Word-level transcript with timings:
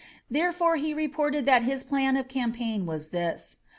Therefore 0.31 0.77
he 0.77 0.95
reported 0.95 1.45
that 1.45 1.61
his 1.61 1.83
plan 1.83 2.17
of 2.17 2.27
campaign 2.27 2.87
was 2.87 3.09
this. 3.09 3.59